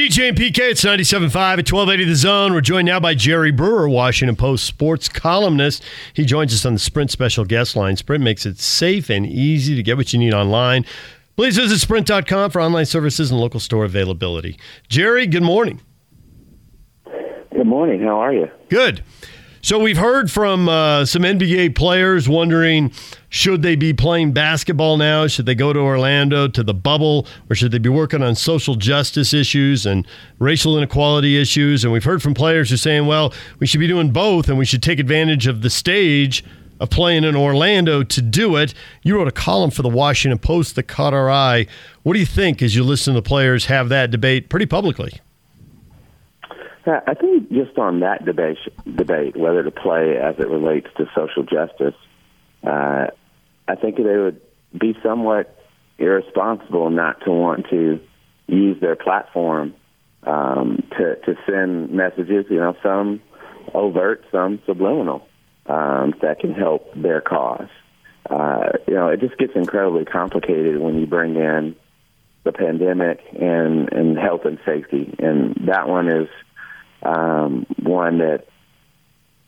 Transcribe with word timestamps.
DJ 0.00 0.30
and 0.30 0.38
PK, 0.38 0.70
it's 0.70 0.82
97.5 0.82 1.26
at 1.34 1.70
1280 1.70 2.04
The 2.04 2.16
Zone. 2.16 2.54
We're 2.54 2.62
joined 2.62 2.86
now 2.86 2.98
by 2.98 3.14
Jerry 3.14 3.50
Brewer, 3.50 3.86
Washington 3.86 4.34
Post 4.34 4.64
sports 4.64 5.10
columnist. 5.10 5.84
He 6.14 6.24
joins 6.24 6.54
us 6.54 6.64
on 6.64 6.72
the 6.72 6.78
Sprint 6.78 7.10
special 7.10 7.44
guest 7.44 7.76
line. 7.76 7.96
Sprint 7.96 8.24
makes 8.24 8.46
it 8.46 8.58
safe 8.58 9.10
and 9.10 9.26
easy 9.26 9.76
to 9.76 9.82
get 9.82 9.98
what 9.98 10.10
you 10.14 10.18
need 10.18 10.32
online. 10.32 10.86
Please 11.36 11.58
visit 11.58 11.80
sprint.com 11.80 12.50
for 12.50 12.62
online 12.62 12.86
services 12.86 13.30
and 13.30 13.38
local 13.38 13.60
store 13.60 13.84
availability. 13.84 14.56
Jerry, 14.88 15.26
good 15.26 15.42
morning. 15.42 15.82
Good 17.52 17.66
morning. 17.66 18.00
How 18.00 18.18
are 18.22 18.32
you? 18.32 18.48
Good. 18.70 19.04
So 19.62 19.78
we've 19.78 19.98
heard 19.98 20.30
from 20.30 20.70
uh, 20.70 21.04
some 21.04 21.20
NBA 21.20 21.74
players 21.74 22.26
wondering 22.26 22.92
should 23.28 23.60
they 23.60 23.76
be 23.76 23.92
playing 23.92 24.32
basketball 24.32 24.96
now? 24.96 25.26
Should 25.26 25.44
they 25.44 25.54
go 25.54 25.74
to 25.74 25.78
Orlando 25.78 26.48
to 26.48 26.62
the 26.62 26.72
bubble, 26.72 27.26
or 27.50 27.54
should 27.54 27.70
they 27.70 27.78
be 27.78 27.90
working 27.90 28.22
on 28.22 28.34
social 28.34 28.74
justice 28.74 29.34
issues 29.34 29.84
and 29.84 30.06
racial 30.38 30.78
inequality 30.78 31.38
issues? 31.38 31.84
And 31.84 31.92
we've 31.92 32.04
heard 32.04 32.22
from 32.22 32.32
players 32.32 32.70
who 32.70 32.74
are 32.74 32.78
saying, 32.78 33.06
well, 33.06 33.34
we 33.58 33.66
should 33.66 33.80
be 33.80 33.86
doing 33.86 34.12
both, 34.12 34.48
and 34.48 34.56
we 34.56 34.64
should 34.64 34.82
take 34.82 34.98
advantage 34.98 35.46
of 35.46 35.60
the 35.60 35.70
stage 35.70 36.42
of 36.80 36.88
playing 36.88 37.24
in 37.24 37.36
Orlando 37.36 38.02
to 38.02 38.22
do 38.22 38.56
it. 38.56 38.72
You 39.02 39.16
wrote 39.16 39.28
a 39.28 39.32
column 39.32 39.70
for 39.70 39.82
the 39.82 39.90
Washington 39.90 40.38
Post 40.38 40.74
that 40.76 40.84
caught 40.84 41.12
our 41.12 41.30
eye. 41.30 41.66
What 42.02 42.14
do 42.14 42.18
you 42.18 42.26
think 42.26 42.62
as 42.62 42.74
you 42.74 42.82
listen 42.82 43.12
to 43.12 43.20
the 43.20 43.28
players 43.28 43.66
have 43.66 43.90
that 43.90 44.10
debate 44.10 44.48
pretty 44.48 44.66
publicly? 44.66 45.20
I 46.86 47.14
think 47.14 47.50
just 47.50 47.76
on 47.78 48.00
that 48.00 48.24
debate, 48.24 48.58
debate 48.84 49.36
whether 49.36 49.62
to 49.62 49.70
play 49.70 50.16
as 50.16 50.36
it 50.38 50.48
relates 50.48 50.88
to 50.96 51.06
social 51.14 51.42
justice, 51.42 51.94
uh, 52.64 53.08
I 53.68 53.74
think 53.76 53.96
they 53.96 54.16
would 54.16 54.40
be 54.78 54.96
somewhat 55.02 55.56
irresponsible 55.98 56.90
not 56.90 57.22
to 57.24 57.30
want 57.30 57.66
to 57.70 58.00
use 58.46 58.80
their 58.80 58.96
platform 58.96 59.74
um, 60.24 60.82
to 60.98 61.16
to 61.16 61.36
send 61.46 61.90
messages. 61.90 62.46
You 62.48 62.58
know, 62.58 62.76
some 62.82 63.20
overt, 63.74 64.24
some 64.32 64.60
subliminal, 64.66 65.26
um, 65.66 66.14
that 66.22 66.40
can 66.40 66.54
help 66.54 66.92
their 66.94 67.20
cause. 67.20 67.68
Uh, 68.28 68.72
you 68.86 68.94
know, 68.94 69.08
it 69.08 69.20
just 69.20 69.36
gets 69.38 69.52
incredibly 69.54 70.04
complicated 70.04 70.78
when 70.78 70.98
you 70.98 71.06
bring 71.06 71.36
in 71.36 71.76
the 72.44 72.52
pandemic 72.52 73.20
and 73.38 73.92
and 73.92 74.18
health 74.18 74.44
and 74.44 74.58
safety, 74.64 75.14
and 75.18 75.68
that 75.68 75.88
one 75.88 76.08
is 76.08 76.28
um, 77.02 77.66
one 77.82 78.18
that 78.18 78.46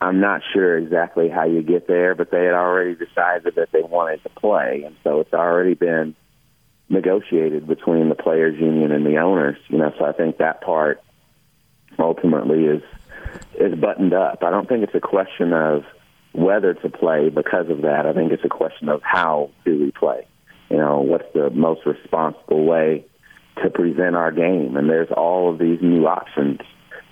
I'm 0.01 0.19
not 0.19 0.41
sure 0.51 0.77
exactly 0.77 1.29
how 1.29 1.45
you 1.45 1.61
get 1.61 1.87
there, 1.87 2.13
but 2.13 2.29
they 2.29 2.43
had 2.43 2.53
already 2.53 2.95
decided 2.95 3.55
that 3.55 3.71
they 3.71 3.81
wanted 3.81 4.21
to 4.23 4.29
play, 4.29 4.83
and 4.85 4.95
so 5.03 5.21
it's 5.21 5.33
already 5.33 5.75
been 5.75 6.15
negotiated 6.89 7.67
between 7.67 8.09
the 8.09 8.15
players' 8.15 8.59
union 8.59 8.91
and 8.91 9.05
the 9.05 9.17
owners. 9.17 9.57
You 9.69 9.77
know, 9.77 9.93
so 9.97 10.05
I 10.05 10.11
think 10.11 10.37
that 10.37 10.61
part 10.61 11.01
ultimately 11.97 12.65
is 12.65 12.83
is 13.57 13.79
buttoned 13.79 14.13
up. 14.13 14.43
I 14.43 14.49
don't 14.49 14.67
think 14.67 14.83
it's 14.83 14.95
a 14.95 14.99
question 14.99 15.53
of 15.53 15.85
whether 16.33 16.73
to 16.73 16.89
play 16.89 17.29
because 17.29 17.69
of 17.69 17.83
that. 17.83 18.05
I 18.05 18.13
think 18.13 18.31
it's 18.31 18.43
a 18.43 18.49
question 18.49 18.89
of 18.89 19.01
how 19.03 19.51
do 19.63 19.79
we 19.79 19.91
play. 19.91 20.27
You 20.69 20.77
know, 20.77 21.01
what's 21.01 21.31
the 21.33 21.49
most 21.49 21.85
responsible 21.85 22.65
way 22.65 23.05
to 23.61 23.69
present 23.69 24.15
our 24.15 24.31
game? 24.31 24.75
And 24.75 24.89
there's 24.89 25.11
all 25.11 25.51
of 25.51 25.59
these 25.59 25.79
new 25.81 26.07
options 26.07 26.59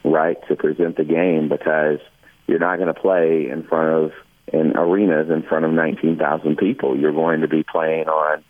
right 0.03 0.37
to 0.47 0.55
present 0.55 0.97
the 0.97 1.03
game 1.03 1.49
because 1.49 1.99
you're 2.47 2.59
not 2.59 2.77
going 2.77 2.93
to 2.93 2.99
play 2.99 3.49
in 3.49 3.63
front 3.63 4.05
of 4.05 4.11
in 4.51 4.75
arenas 4.75 5.29
in 5.29 5.43
front 5.43 5.65
of 5.65 5.71
19,000 5.71 6.57
people. 6.57 6.97
You're 6.97 7.13
going 7.13 7.41
to 7.41 7.47
be 7.47 7.63
playing 7.63 8.07
on 8.07 8.43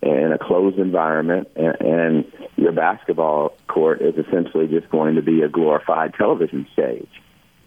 in 0.00 0.32
a 0.32 0.38
closed 0.38 0.78
environment, 0.78 1.48
and, 1.56 1.80
and 1.80 2.32
your 2.56 2.72
basketball 2.72 3.56
court 3.66 4.00
is 4.00 4.14
essentially 4.14 4.68
just 4.68 4.88
going 4.90 5.16
to 5.16 5.22
be 5.22 5.42
a 5.42 5.48
glorified 5.48 6.14
television 6.14 6.66
stage. 6.72 7.10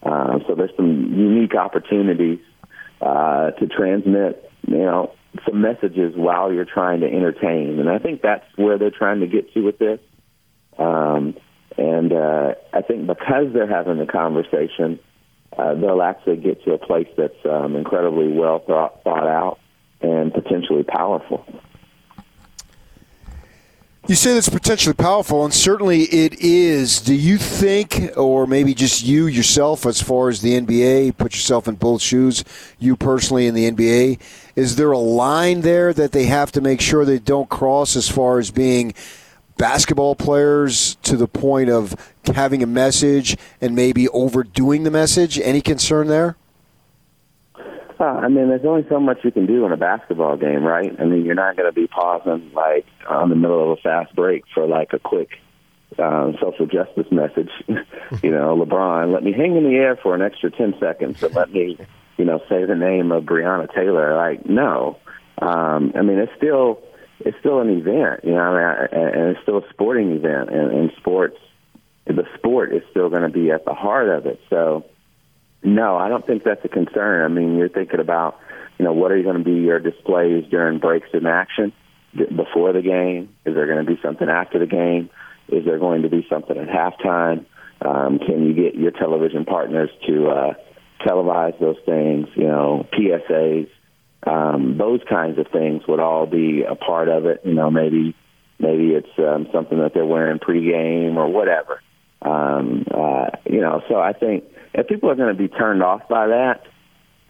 Uh, 0.02 0.38
so 0.46 0.54
there's 0.54 0.74
some 0.76 1.12
unique 1.12 1.54
opportunities 1.54 2.40
uh, 3.02 3.50
to 3.50 3.66
transmit, 3.66 4.50
you 4.66 4.78
know, 4.78 5.12
some 5.46 5.60
messages 5.60 6.14
while 6.16 6.52
you're 6.52 6.64
trying 6.64 7.00
to 7.00 7.06
entertain, 7.06 7.78
and 7.78 7.88
I 7.88 7.98
think 7.98 8.22
that's 8.22 8.46
where 8.56 8.78
they're 8.78 8.90
trying 8.90 9.20
to 9.20 9.26
get 9.26 9.52
to 9.52 9.60
with 9.60 9.78
this. 9.78 10.00
Um, 10.78 11.36
and 11.78 12.12
uh, 12.12 12.54
I 12.72 12.82
think 12.82 13.06
because 13.06 13.52
they're 13.52 13.66
having 13.66 13.98
the 13.98 14.06
conversation, 14.06 14.98
uh, 15.56 15.74
they'll 15.74 16.02
actually 16.02 16.36
get 16.36 16.64
to 16.64 16.72
a 16.72 16.78
place 16.78 17.08
that's 17.16 17.44
um, 17.44 17.76
incredibly 17.76 18.28
well 18.28 18.60
thought, 18.60 19.02
thought 19.04 19.26
out 19.26 19.58
and 20.00 20.32
potentially 20.32 20.82
powerful. 20.82 21.44
You 24.08 24.16
say 24.16 24.34
that's 24.34 24.48
potentially 24.48 24.94
powerful, 24.94 25.44
and 25.44 25.54
certainly 25.54 26.02
it 26.02 26.40
is. 26.40 27.00
Do 27.00 27.14
you 27.14 27.38
think, 27.38 28.10
or 28.16 28.48
maybe 28.48 28.74
just 28.74 29.04
you 29.04 29.28
yourself, 29.28 29.86
as 29.86 30.02
far 30.02 30.28
as 30.28 30.40
the 30.40 30.60
NBA, 30.60 31.16
put 31.16 31.34
yourself 31.34 31.68
in 31.68 31.76
both 31.76 32.02
shoes, 32.02 32.42
you 32.80 32.96
personally 32.96 33.46
in 33.46 33.54
the 33.54 33.70
NBA, 33.70 34.18
is 34.56 34.74
there 34.74 34.90
a 34.90 34.98
line 34.98 35.60
there 35.60 35.92
that 35.92 36.10
they 36.10 36.24
have 36.24 36.50
to 36.52 36.60
make 36.60 36.80
sure 36.80 37.04
they 37.04 37.20
don't 37.20 37.48
cross 37.48 37.94
as 37.94 38.08
far 38.08 38.40
as 38.40 38.50
being 38.50 38.92
basketball 39.56 40.14
players 40.14 40.96
to 41.02 41.16
the 41.16 41.28
point 41.28 41.70
of 41.70 41.94
having 42.34 42.62
a 42.62 42.66
message 42.66 43.36
and 43.60 43.74
maybe 43.74 44.08
overdoing 44.08 44.84
the 44.84 44.90
message? 44.90 45.38
Any 45.38 45.60
concern 45.60 46.08
there? 46.08 46.36
Uh, 48.02 48.04
I 48.04 48.26
mean, 48.28 48.48
there's 48.48 48.64
only 48.64 48.84
so 48.88 48.98
much 48.98 49.18
you 49.22 49.30
can 49.30 49.46
do 49.46 49.64
in 49.64 49.70
a 49.70 49.76
basketball 49.76 50.36
game, 50.36 50.64
right? 50.64 50.92
I 50.98 51.04
mean, 51.04 51.24
you're 51.24 51.36
not 51.36 51.56
going 51.56 51.68
to 51.68 51.72
be 51.72 51.86
pausing 51.86 52.50
like 52.52 52.84
on 53.08 53.30
the 53.30 53.36
middle 53.36 53.72
of 53.72 53.78
a 53.78 53.80
fast 53.80 54.12
break 54.16 54.42
for 54.52 54.66
like 54.66 54.92
a 54.92 54.98
quick 54.98 55.28
uh, 55.98 56.32
social 56.40 56.66
justice 56.66 57.06
message. 57.12 57.50
you 57.68 58.30
know, 58.32 58.56
LeBron, 58.56 59.12
let 59.14 59.22
me 59.22 59.32
hang 59.32 59.56
in 59.56 59.62
the 59.62 59.76
air 59.76 59.96
for 60.02 60.16
an 60.16 60.22
extra 60.22 60.50
ten 60.50 60.74
seconds, 60.80 61.22
and 61.22 61.32
let 61.32 61.52
me, 61.52 61.78
you 62.16 62.24
know, 62.24 62.40
say 62.48 62.64
the 62.64 62.74
name 62.74 63.12
of 63.12 63.22
Breonna 63.22 63.72
Taylor. 63.72 64.16
Like, 64.16 64.46
no. 64.46 64.98
Um, 65.40 65.92
I 65.94 66.02
mean, 66.02 66.18
it's 66.18 66.32
still 66.36 66.82
it's 67.26 67.38
still 67.40 67.60
an 67.60 67.70
event, 67.70 68.24
you 68.24 68.32
know, 68.32 68.56
and 68.92 69.30
it's 69.30 69.42
still 69.42 69.58
a 69.58 69.68
sporting 69.70 70.12
event, 70.12 70.50
and, 70.50 70.72
and 70.72 70.92
sports, 70.98 71.36
the 72.06 72.26
sport 72.36 72.74
is 72.74 72.82
still 72.90 73.08
going 73.08 73.22
to 73.22 73.28
be 73.28 73.50
at 73.50 73.64
the 73.64 73.74
heart 73.74 74.08
of 74.08 74.26
it. 74.26 74.40
So, 74.50 74.84
no, 75.62 75.96
I 75.96 76.08
don't 76.08 76.26
think 76.26 76.42
that's 76.42 76.64
a 76.64 76.68
concern. 76.68 77.24
I 77.24 77.28
mean, 77.28 77.56
you're 77.56 77.68
thinking 77.68 78.00
about, 78.00 78.38
you 78.78 78.84
know, 78.84 78.92
what 78.92 79.12
are 79.12 79.22
going 79.22 79.38
to 79.38 79.44
be 79.44 79.60
your 79.60 79.78
displays 79.78 80.44
during 80.50 80.78
breaks 80.78 81.08
in 81.12 81.26
action 81.26 81.72
before 82.14 82.72
the 82.72 82.82
game? 82.82 83.34
Is 83.44 83.54
there 83.54 83.66
going 83.66 83.84
to 83.84 83.90
be 83.90 84.00
something 84.02 84.28
after 84.28 84.58
the 84.58 84.66
game? 84.66 85.10
Is 85.48 85.64
there 85.64 85.78
going 85.78 86.02
to 86.02 86.08
be 86.08 86.26
something 86.28 86.56
at 86.56 86.68
halftime? 86.68 87.46
Um, 87.80 88.18
can 88.18 88.46
you 88.46 88.54
get 88.54 88.74
your 88.74 88.92
television 88.92 89.44
partners 89.44 89.90
to 90.06 90.28
uh, 90.28 90.54
televise 91.06 91.58
those 91.60 91.78
things? 91.84 92.28
You 92.34 92.48
know, 92.48 92.86
PSAs 92.92 93.68
um, 94.24 94.78
those 94.78 95.00
kinds 95.08 95.38
of 95.38 95.48
things 95.48 95.82
would 95.88 96.00
all 96.00 96.26
be 96.26 96.62
a 96.62 96.74
part 96.74 97.08
of 97.08 97.26
it. 97.26 97.40
You 97.44 97.54
know, 97.54 97.70
maybe 97.70 98.14
maybe 98.58 98.90
it's 98.90 99.18
um, 99.18 99.48
something 99.52 99.78
that 99.78 99.94
they're 99.94 100.06
wearing 100.06 100.38
pregame 100.38 101.16
or 101.16 101.28
whatever. 101.28 101.82
Um, 102.22 102.86
uh, 102.90 103.30
you 103.44 103.60
know, 103.60 103.82
so 103.88 103.96
I 103.96 104.12
think 104.12 104.44
if 104.74 104.86
people 104.86 105.10
are 105.10 105.16
going 105.16 105.36
to 105.36 105.38
be 105.38 105.48
turned 105.48 105.82
off 105.82 106.08
by 106.08 106.28
that, 106.28 106.62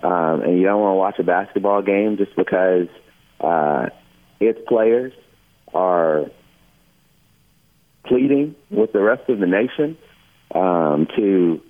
um, 0.02 0.42
and 0.42 0.58
you 0.58 0.64
don't 0.64 0.80
want 0.80 0.94
to 0.94 0.98
watch 0.98 1.18
a 1.18 1.22
basketball 1.22 1.80
game 1.80 2.18
just 2.18 2.36
because 2.36 2.88
uh, 3.40 3.86
its 4.40 4.58
players 4.68 5.12
are 5.72 6.26
pleading 8.04 8.54
with 8.70 8.92
the 8.92 9.00
rest 9.00 9.28
of 9.30 9.38
the 9.38 9.46
nation 9.46 9.96
um, 10.54 11.06
to 11.16 11.62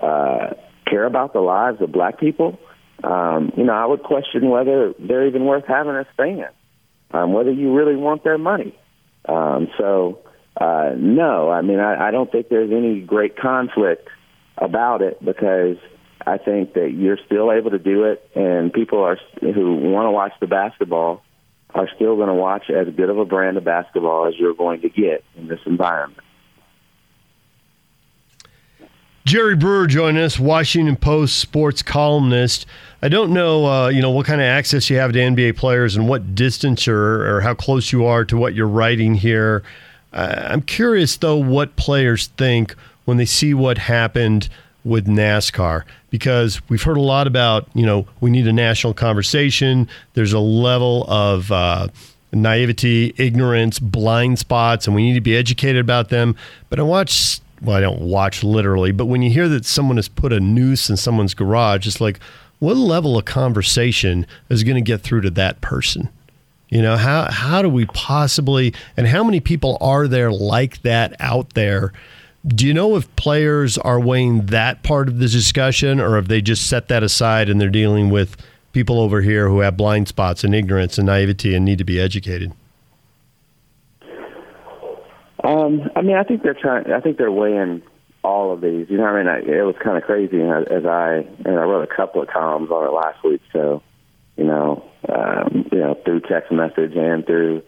uh, 0.00 0.54
care 0.86 1.04
about 1.04 1.32
the 1.32 1.40
lives 1.40 1.82
of 1.82 1.92
black 1.92 2.18
people 2.18 2.58
um, 3.04 3.52
you 3.56 3.64
know, 3.64 3.72
I 3.72 3.86
would 3.86 4.02
question 4.02 4.48
whether 4.50 4.94
they're 4.98 5.26
even 5.26 5.44
worth 5.44 5.64
having 5.66 5.96
as 5.96 6.06
fans, 6.16 6.54
um, 7.12 7.32
whether 7.32 7.50
you 7.50 7.74
really 7.74 7.96
want 7.96 8.24
their 8.24 8.38
money. 8.38 8.78
Um, 9.28 9.68
so, 9.78 10.20
uh, 10.56 10.90
no, 10.96 11.50
I 11.50 11.62
mean, 11.62 11.78
I, 11.78 12.08
I 12.08 12.10
don't 12.10 12.30
think 12.30 12.48
there's 12.48 12.72
any 12.72 13.00
great 13.00 13.36
conflict 13.36 14.08
about 14.58 15.02
it 15.02 15.24
because 15.24 15.76
I 16.26 16.38
think 16.38 16.74
that 16.74 16.92
you're 16.92 17.18
still 17.26 17.50
able 17.52 17.70
to 17.70 17.78
do 17.78 18.04
it, 18.04 18.28
and 18.34 18.72
people 18.72 19.02
are 19.02 19.18
who 19.40 19.76
want 19.76 20.06
to 20.06 20.10
watch 20.10 20.32
the 20.40 20.46
basketball 20.46 21.22
are 21.74 21.88
still 21.94 22.16
going 22.16 22.28
to 22.28 22.34
watch 22.34 22.64
as 22.68 22.92
good 22.94 23.08
of 23.08 23.18
a 23.18 23.24
brand 23.24 23.56
of 23.56 23.64
basketball 23.64 24.26
as 24.26 24.34
you're 24.38 24.54
going 24.54 24.80
to 24.80 24.88
get 24.88 25.24
in 25.36 25.46
this 25.46 25.60
environment. 25.66 26.22
Jerry 29.30 29.54
Brewer 29.54 29.86
joining 29.86 30.20
us, 30.24 30.40
Washington 30.40 30.96
Post 30.96 31.38
sports 31.38 31.84
columnist. 31.84 32.66
I 33.00 33.08
don't 33.08 33.32
know, 33.32 33.64
uh, 33.64 33.86
you 33.86 34.02
know, 34.02 34.10
what 34.10 34.26
kind 34.26 34.40
of 34.40 34.44
access 34.44 34.90
you 34.90 34.96
have 34.96 35.12
to 35.12 35.20
NBA 35.20 35.56
players 35.56 35.94
and 35.94 36.08
what 36.08 36.34
distance 36.34 36.88
or, 36.88 37.36
or 37.36 37.40
how 37.40 37.54
close 37.54 37.92
you 37.92 38.04
are 38.06 38.24
to 38.24 38.36
what 38.36 38.56
you're 38.56 38.66
writing 38.66 39.14
here. 39.14 39.62
Uh, 40.12 40.34
I'm 40.48 40.62
curious, 40.62 41.16
though, 41.16 41.36
what 41.36 41.76
players 41.76 42.26
think 42.38 42.74
when 43.04 43.18
they 43.18 43.24
see 43.24 43.54
what 43.54 43.78
happened 43.78 44.48
with 44.82 45.06
NASCAR 45.06 45.84
because 46.10 46.60
we've 46.68 46.82
heard 46.82 46.96
a 46.96 47.00
lot 47.00 47.28
about, 47.28 47.68
you 47.72 47.86
know, 47.86 48.08
we 48.20 48.30
need 48.30 48.48
a 48.48 48.52
national 48.52 48.94
conversation. 48.94 49.86
There's 50.14 50.32
a 50.32 50.40
level 50.40 51.04
of 51.06 51.52
uh, 51.52 51.86
naivety, 52.32 53.14
ignorance, 53.16 53.78
blind 53.78 54.40
spots, 54.40 54.88
and 54.88 54.96
we 54.96 55.04
need 55.04 55.14
to 55.14 55.20
be 55.20 55.36
educated 55.36 55.80
about 55.80 56.08
them. 56.08 56.34
But 56.68 56.80
I 56.80 56.82
watch, 56.82 57.40
well, 57.62 57.76
I 57.76 57.80
don't 57.80 58.00
watch 58.00 58.42
literally, 58.42 58.92
but 58.92 59.06
when 59.06 59.22
you 59.22 59.30
hear 59.30 59.48
that 59.48 59.64
someone 59.64 59.96
has 59.96 60.08
put 60.08 60.32
a 60.32 60.40
noose 60.40 60.88
in 60.88 60.96
someone's 60.96 61.34
garage, 61.34 61.86
it's 61.86 62.00
like, 62.00 62.20
what 62.58 62.76
level 62.76 63.18
of 63.18 63.24
conversation 63.24 64.26
is 64.48 64.64
going 64.64 64.76
to 64.76 64.82
get 64.82 65.00
through 65.00 65.22
to 65.22 65.30
that 65.30 65.60
person? 65.60 66.08
You 66.68 66.82
know, 66.82 66.96
how, 66.96 67.30
how 67.30 67.62
do 67.62 67.68
we 67.68 67.86
possibly, 67.86 68.72
and 68.96 69.06
how 69.06 69.24
many 69.24 69.40
people 69.40 69.76
are 69.80 70.06
there 70.06 70.30
like 70.30 70.82
that 70.82 71.16
out 71.18 71.54
there? 71.54 71.92
Do 72.46 72.66
you 72.66 72.72
know 72.72 72.96
if 72.96 73.14
players 73.16 73.76
are 73.76 74.00
weighing 74.00 74.46
that 74.46 74.82
part 74.82 75.08
of 75.08 75.18
the 75.18 75.28
discussion 75.28 76.00
or 76.00 76.16
if 76.16 76.28
they 76.28 76.40
just 76.40 76.68
set 76.68 76.88
that 76.88 77.02
aside 77.02 77.48
and 77.48 77.60
they're 77.60 77.68
dealing 77.68 78.08
with 78.08 78.36
people 78.72 79.00
over 79.00 79.20
here 79.20 79.48
who 79.48 79.60
have 79.60 79.76
blind 79.76 80.08
spots 80.08 80.44
and 80.44 80.54
ignorance 80.54 80.96
and 80.96 81.06
naivety 81.06 81.54
and 81.54 81.64
need 81.64 81.78
to 81.78 81.84
be 81.84 82.00
educated? 82.00 82.52
Um, 85.42 85.90
I 85.96 86.02
mean, 86.02 86.16
I 86.16 86.24
think 86.24 86.42
they're 86.42 86.54
trying. 86.54 86.92
I 86.92 87.00
think 87.00 87.16
they're 87.16 87.32
weighing 87.32 87.82
all 88.22 88.52
of 88.52 88.60
these. 88.60 88.86
You 88.90 88.98
know, 88.98 89.04
I 89.04 89.18
mean, 89.18 89.28
I, 89.28 89.38
it 89.38 89.64
was 89.64 89.76
kind 89.82 89.96
of 89.96 90.04
crazy 90.04 90.40
as 90.42 90.84
I 90.84 91.26
and 91.44 91.58
I 91.58 91.64
wrote 91.64 91.88
a 91.90 91.94
couple 91.94 92.22
of 92.22 92.28
columns 92.28 92.70
on 92.70 92.86
it 92.86 92.92
last 92.92 93.24
week. 93.24 93.40
So, 93.52 93.82
you 94.36 94.44
know, 94.44 94.84
um, 95.08 95.68
you 95.72 95.78
know, 95.78 95.98
through 96.04 96.20
text 96.20 96.52
message 96.52 96.94
and 96.94 97.24
through 97.24 97.62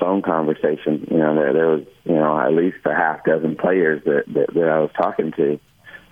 phone 0.00 0.22
conversation, 0.22 1.06
you 1.10 1.18
know, 1.18 1.34
there 1.34 1.52
there 1.52 1.68
was 1.68 1.84
you 2.04 2.14
know 2.14 2.38
at 2.38 2.52
least 2.52 2.78
a 2.86 2.94
half 2.94 3.24
dozen 3.24 3.56
players 3.56 4.02
that 4.04 4.24
that, 4.28 4.54
that 4.54 4.68
I 4.68 4.80
was 4.80 4.90
talking 4.96 5.32
to. 5.32 5.60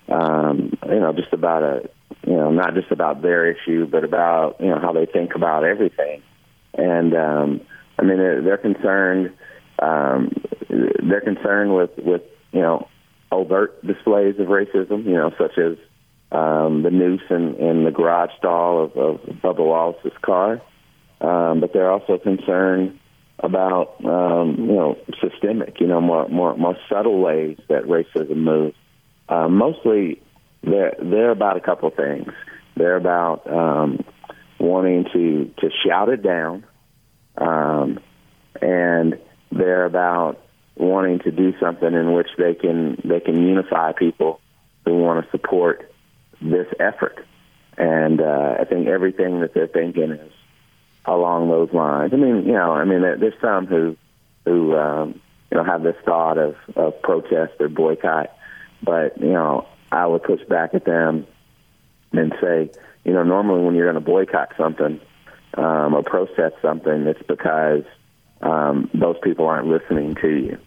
Um, 0.09 0.77
you 0.85 0.99
know, 0.99 1.11
just 1.13 1.33
about 1.33 1.63
a 1.63 1.89
you 2.25 2.33
know, 2.33 2.51
not 2.51 2.73
just 2.73 2.91
about 2.91 3.21
their 3.21 3.49
issue, 3.49 3.87
but 3.87 4.03
about 4.03 4.59
you 4.59 4.67
know 4.67 4.79
how 4.79 4.93
they 4.93 5.05
think 5.05 5.35
about 5.35 5.63
everything. 5.63 6.21
And 6.73 7.15
um, 7.15 7.61
I 7.97 8.03
mean, 8.03 8.17
they're, 8.17 8.41
they're 8.41 8.57
concerned. 8.57 9.33
Um, 9.79 10.31
they're 10.69 11.21
concerned 11.21 11.75
with 11.75 11.91
with 11.97 12.21
you 12.51 12.61
know 12.61 12.87
overt 13.31 13.85
displays 13.85 14.39
of 14.39 14.47
racism, 14.47 15.05
you 15.05 15.13
know, 15.13 15.31
such 15.37 15.57
as 15.57 15.77
um, 16.31 16.83
the 16.83 16.91
noose 16.91 17.21
in, 17.29 17.55
in 17.55 17.83
the 17.83 17.91
garage 17.91 18.31
stall 18.37 18.83
of, 18.85 18.97
of 18.97 19.21
Bubba 19.41 19.65
Wallace's 19.65 20.17
car. 20.21 20.61
Um, 21.19 21.61
but 21.61 21.73
they're 21.73 21.89
also 21.91 22.17
concerned 22.17 22.99
about 23.39 24.03
um, 24.05 24.55
you 24.59 24.75
know 24.75 24.97
systemic, 25.21 25.79
you 25.79 25.87
know, 25.87 26.01
more 26.01 26.27
more 26.27 26.55
more 26.57 26.77
subtle 26.89 27.19
ways 27.19 27.57
that 27.69 27.83
racism 27.83 28.37
moves. 28.37 28.75
Uh, 29.29 29.47
mostly 29.47 30.21
they're 30.63 30.95
they're 31.01 31.31
about 31.31 31.57
a 31.57 31.61
couple 31.61 31.89
of 31.89 31.95
things. 31.95 32.31
They're 32.75 32.97
about 32.97 33.47
um, 33.51 34.03
wanting 34.59 35.05
to 35.13 35.51
to 35.59 35.69
shout 35.85 36.09
it 36.09 36.21
down, 36.21 36.65
um, 37.37 37.99
and 38.61 39.19
they're 39.51 39.85
about 39.85 40.39
wanting 40.75 41.19
to 41.19 41.31
do 41.31 41.53
something 41.59 41.93
in 41.93 42.13
which 42.13 42.29
they 42.37 42.53
can 42.53 43.01
they 43.03 43.19
can 43.19 43.41
unify 43.41 43.91
people 43.93 44.39
who 44.85 44.97
want 44.97 45.23
to 45.23 45.31
support 45.31 45.91
this 46.41 46.67
effort. 46.79 47.25
And 47.77 48.21
uh, 48.21 48.55
I 48.59 48.65
think 48.65 48.87
everything 48.87 49.41
that 49.41 49.53
they're 49.53 49.67
thinking 49.67 50.11
is 50.11 50.31
along 51.05 51.49
those 51.49 51.71
lines. 51.73 52.13
I 52.13 52.17
mean, 52.17 52.45
you 52.45 52.53
know, 52.53 52.73
I 52.73 52.85
mean, 52.85 53.01
there's 53.01 53.39
some 53.41 53.65
who 53.67 53.97
who 54.45 54.75
um, 54.75 55.19
you 55.51 55.57
know 55.57 55.63
have 55.63 55.83
this 55.83 55.95
thought 56.05 56.37
of 56.37 56.55
of 56.75 57.01
protest 57.01 57.53
or 57.59 57.69
boycott, 57.69 58.31
but 58.83 59.19
you 59.19 59.33
know, 59.33 59.67
I 59.91 60.05
would 60.05 60.23
push 60.23 60.43
back 60.47 60.73
at 60.73 60.85
them 60.85 61.27
and 62.11 62.33
say, 62.41 62.71
you 63.03 63.13
know, 63.13 63.23
normally 63.23 63.63
when 63.63 63.75
you're 63.75 63.91
going 63.91 64.03
to 64.03 64.09
boycott 64.09 64.53
something 64.57 64.99
um, 65.55 65.93
or 65.93 66.03
protest 66.03 66.55
something, 66.61 67.07
it's 67.07 67.21
because 67.27 67.83
um, 68.41 68.89
those 68.93 69.15
people 69.23 69.47
aren't 69.47 69.67
listening 69.67 70.15
to 70.21 70.29
you. 70.29 70.57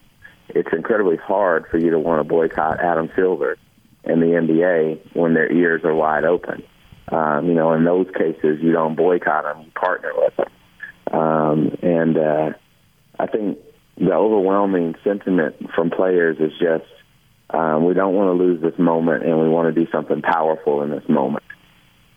It's 0.48 0.68
incredibly 0.72 1.16
hard 1.16 1.66
for 1.70 1.78
you 1.78 1.90
to 1.90 1.98
want 1.98 2.20
to 2.20 2.24
boycott 2.24 2.80
Adam 2.80 3.10
Silver 3.14 3.56
and 4.04 4.20
the 4.20 4.26
NBA 4.26 5.14
when 5.14 5.34
their 5.34 5.50
ears 5.50 5.84
are 5.84 5.94
wide 5.94 6.24
open. 6.24 6.62
Um, 7.08 7.46
you 7.46 7.54
know, 7.54 7.72
in 7.72 7.84
those 7.84 8.06
cases, 8.16 8.58
you 8.60 8.72
don't 8.72 8.96
boycott 8.96 9.44
them; 9.44 9.64
you 9.64 9.70
partner 9.72 10.12
with 10.14 10.36
them. 10.36 11.20
Um, 11.20 11.76
and 11.82 12.16
uh, 12.16 12.50
I 13.18 13.26
think 13.26 13.58
the 13.96 14.12
overwhelming 14.12 14.94
sentiment 15.04 15.56
from 15.74 15.90
players 15.90 16.38
is 16.38 16.52
just 16.58 16.90
um, 17.50 17.84
we 17.84 17.94
don't 17.94 18.14
want 18.14 18.28
to 18.28 18.44
lose 18.44 18.62
this 18.62 18.78
moment, 18.78 19.24
and 19.24 19.40
we 19.40 19.48
want 19.48 19.74
to 19.74 19.84
do 19.84 19.90
something 19.90 20.22
powerful 20.22 20.82
in 20.82 20.90
this 20.90 21.08
moment. 21.08 21.44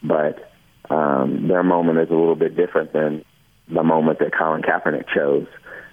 But 0.03 0.51
um, 0.89 1.47
their 1.47 1.63
moment 1.63 1.99
is 1.99 2.09
a 2.09 2.15
little 2.15 2.35
bit 2.35 2.55
different 2.55 2.93
than 2.93 3.25
the 3.73 3.83
moment 3.83 4.19
that 4.19 4.35
Colin 4.37 4.61
Kaepernick 4.61 5.05
chose 5.13 5.47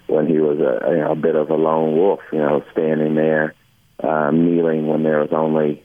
when 0.07 0.27
he 0.27 0.39
was 0.39 0.59
a, 0.59 0.91
you 0.91 0.97
know, 0.97 1.11
a 1.11 1.15
bit 1.15 1.35
of 1.35 1.49
a 1.49 1.55
lone 1.55 1.95
wolf, 1.95 2.19
you 2.31 2.39
know, 2.39 2.63
standing 2.71 3.15
there, 3.15 3.55
um, 4.03 4.45
kneeling 4.45 4.87
when 4.87 5.03
there 5.03 5.19
was 5.19 5.29
only, 5.31 5.83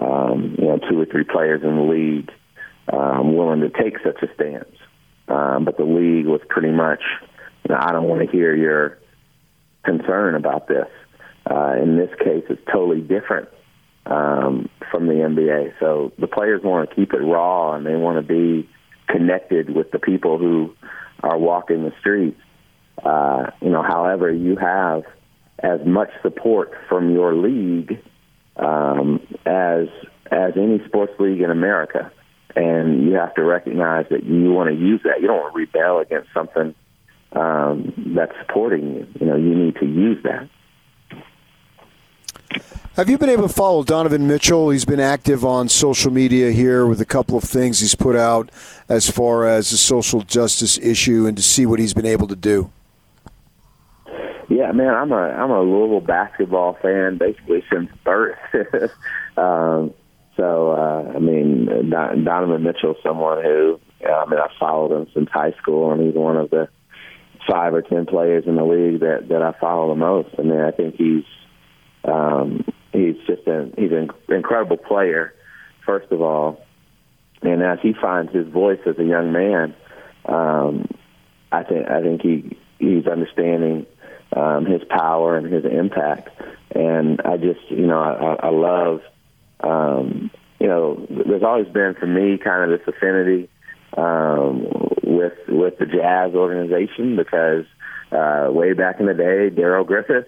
um, 0.00 0.56
you 0.58 0.66
know, 0.66 0.78
two 0.88 1.00
or 1.00 1.06
three 1.06 1.24
players 1.24 1.62
in 1.62 1.76
the 1.76 1.82
league 1.82 2.30
um, 2.92 3.36
willing 3.36 3.60
to 3.60 3.70
take 3.70 3.98
such 4.04 4.22
a 4.22 4.32
stance. 4.34 4.76
Um, 5.28 5.64
but 5.64 5.76
the 5.76 5.84
league 5.84 6.26
was 6.26 6.40
pretty 6.48 6.70
much, 6.70 7.02
you 7.68 7.74
know, 7.74 7.80
I 7.80 7.92
don't 7.92 8.08
want 8.08 8.24
to 8.24 8.30
hear 8.30 8.54
your 8.54 8.98
concern 9.84 10.34
about 10.34 10.68
this. 10.68 10.88
Uh, 11.48 11.74
in 11.82 11.96
this 11.96 12.10
case, 12.18 12.44
it's 12.48 12.62
totally 12.72 13.00
different 13.00 13.48
um, 14.04 14.68
from 14.90 15.06
the 15.06 15.14
NBA. 15.14 15.74
So 15.80 16.12
the 16.18 16.26
players 16.28 16.62
want 16.62 16.88
to 16.88 16.94
keep 16.94 17.12
it 17.12 17.18
raw 17.18 17.74
and 17.74 17.84
they 17.84 17.96
want 17.96 18.18
to 18.18 18.22
be 18.22 18.68
connected 19.08 19.74
with 19.74 19.90
the 19.90 19.98
people 19.98 20.38
who 20.38 20.74
are 21.22 21.38
walking 21.38 21.84
the 21.84 21.92
streets. 22.00 22.40
Uh, 23.02 23.50
you 23.60 23.70
know, 23.70 23.82
however, 23.82 24.30
you 24.32 24.56
have 24.56 25.04
as 25.58 25.80
much 25.86 26.10
support 26.22 26.72
from 26.88 27.12
your 27.12 27.34
league 27.34 28.02
um, 28.56 29.20
as 29.44 29.88
as 30.30 30.52
any 30.56 30.82
sports 30.86 31.12
league 31.18 31.40
in 31.40 31.50
America, 31.50 32.10
and 32.54 33.04
you 33.04 33.14
have 33.14 33.34
to 33.34 33.44
recognize 33.44 34.06
that 34.10 34.24
you 34.24 34.52
want 34.52 34.70
to 34.70 34.74
use 34.74 35.00
that. 35.04 35.20
You 35.20 35.28
don't 35.28 35.40
want 35.40 35.54
to 35.54 35.58
rebel 35.58 35.98
against 36.00 36.28
something 36.34 36.74
um, 37.32 38.14
that's 38.16 38.32
supporting 38.40 38.94
you. 38.94 39.06
You 39.20 39.26
know, 39.26 39.36
you 39.36 39.54
need 39.54 39.76
to 39.76 39.86
use 39.86 40.22
that. 40.24 40.48
Have 42.96 43.10
you 43.10 43.18
been 43.18 43.28
able 43.28 43.46
to 43.46 43.52
follow 43.52 43.84
Donovan 43.84 44.26
Mitchell? 44.26 44.70
He's 44.70 44.84
been 44.84 45.00
active 45.00 45.44
on 45.44 45.68
social 45.68 46.10
media 46.10 46.50
here 46.50 46.86
with 46.86 47.00
a 47.00 47.04
couple 47.04 47.36
of 47.36 47.44
things 47.44 47.80
he's 47.80 47.94
put 47.94 48.16
out 48.16 48.50
as 48.88 49.10
far 49.10 49.46
as 49.46 49.70
the 49.70 49.76
social 49.76 50.22
justice 50.22 50.78
issue 50.78 51.26
and 51.26 51.36
to 51.36 51.42
see 51.42 51.66
what 51.66 51.78
he's 51.78 51.92
been 51.92 52.06
able 52.06 52.26
to 52.28 52.36
do. 52.36 52.70
Yeah, 54.48 54.72
man, 54.72 54.94
I'm 54.94 55.12
a 55.12 55.16
I'm 55.16 55.50
a 55.50 55.60
Louisville 55.60 56.00
basketball 56.00 56.78
fan 56.80 57.18
basically 57.18 57.64
since 57.70 57.90
birth. 58.04 58.38
um, 59.36 59.92
so 60.36 60.70
uh, 60.70 61.12
I 61.14 61.18
mean, 61.18 61.90
Don, 61.90 62.24
Donovan 62.24 62.62
Mitchell, 62.62 62.94
someone 63.02 63.42
who 63.42 63.80
I 64.04 64.24
mean, 64.26 64.38
I 64.38 64.48
followed 64.58 64.92
him 64.92 65.06
since 65.14 65.28
high 65.30 65.52
school, 65.60 65.92
and 65.92 66.00
he's 66.00 66.14
one 66.14 66.36
of 66.36 66.50
the 66.50 66.68
five 67.48 67.74
or 67.74 67.82
ten 67.82 68.06
players 68.06 68.44
in 68.46 68.56
the 68.56 68.64
league 68.64 69.00
that 69.00 69.28
that 69.28 69.42
I 69.42 69.52
follow 69.60 69.88
the 69.88 69.98
most. 69.98 70.30
I 70.38 70.42
mean, 70.42 70.60
I 70.60 70.70
think 70.70 70.94
he's 70.96 71.24
um, 72.06 72.64
he's 72.92 73.16
just 73.26 73.46
an 73.46 73.74
he's 73.76 73.92
an 73.92 74.10
incredible 74.28 74.76
player, 74.76 75.34
first 75.84 76.10
of 76.12 76.22
all, 76.22 76.64
and 77.42 77.62
as 77.62 77.78
he 77.82 77.92
finds 77.92 78.32
his 78.32 78.46
voice 78.48 78.80
as 78.86 78.98
a 78.98 79.04
young 79.04 79.32
man, 79.32 79.74
um, 80.26 80.88
I 81.52 81.62
think 81.64 81.88
I 81.88 82.00
think 82.02 82.22
he 82.22 82.56
he's 82.78 83.06
understanding 83.06 83.86
um, 84.34 84.66
his 84.66 84.82
power 84.88 85.36
and 85.36 85.52
his 85.52 85.64
impact, 85.64 86.30
and 86.74 87.20
I 87.22 87.36
just 87.36 87.60
you 87.68 87.86
know 87.86 87.98
I, 87.98 88.46
I 88.46 88.50
love 88.50 89.00
um, 89.60 90.30
you 90.60 90.68
know 90.68 91.06
there's 91.10 91.42
always 91.42 91.68
been 91.68 91.94
for 91.98 92.06
me 92.06 92.38
kind 92.38 92.70
of 92.70 92.78
this 92.78 92.86
affinity 92.88 93.48
um, 93.96 94.66
with 95.02 95.34
with 95.48 95.78
the 95.78 95.86
Jazz 95.86 96.34
organization 96.34 97.16
because 97.16 97.64
uh, 98.12 98.48
way 98.52 98.72
back 98.72 99.00
in 99.00 99.06
the 99.06 99.14
day, 99.14 99.50
Darrell 99.50 99.84
Griffith 99.84 100.26